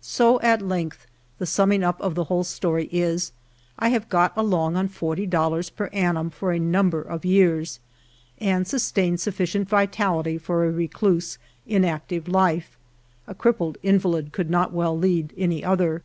So 0.00 0.40
at 0.40 0.62
length 0.62 1.06
the 1.36 1.44
summing 1.44 1.84
up 1.84 2.00
of 2.00 2.14
the 2.14 2.24
whole 2.24 2.42
story 2.42 2.88
is, 2.90 3.32
I 3.78 3.90
have 3.90 4.08
got 4.08 4.34
along 4.34 4.76
on 4.76 4.88
forty 4.88 5.26
dollars 5.26 5.68
per 5.68 5.88
annum 5.88 6.30
for 6.30 6.52
a 6.52 6.58
number 6.58 7.02
of 7.02 7.22
years, 7.26 7.78
and 8.38 8.66
sustained 8.66 9.20
sufficient 9.20 9.68
vitality 9.68 10.38
for 10.38 10.64
a 10.64 10.70
recluse, 10.72 11.36
inactive 11.66 12.28
life; 12.28 12.78
a 13.26 13.34
crippled 13.34 13.76
invalid 13.82 14.32
could 14.32 14.48
not 14.48 14.72
well 14.72 14.98
lead 14.98 15.34
any 15.36 15.62
other. 15.62 16.02